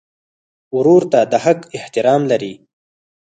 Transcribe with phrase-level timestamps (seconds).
[0.77, 2.53] ورور ته د حق احترام لرې.